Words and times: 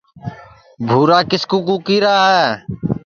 بُھورا 0.87 1.19
کِس 1.29 1.43
کُو 1.49 1.57
کُکی 1.67 1.97
را 2.03 2.15
ہے 2.33 2.47